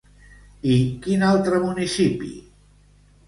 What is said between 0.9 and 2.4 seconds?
quin altre municipi?